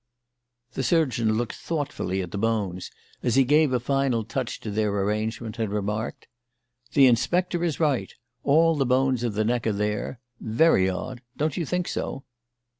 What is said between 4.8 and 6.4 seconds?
arrangement, and remarked: